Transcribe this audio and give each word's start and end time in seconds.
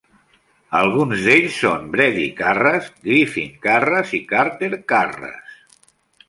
Alguns 0.77 1.19
d'ells 1.25 1.59
són 1.63 1.85
Brady 1.95 2.25
Karras, 2.39 2.87
Griffin 3.09 3.53
Karras 3.67 4.15
i 4.21 4.23
Carter 4.33 4.73
Karras. 4.95 5.55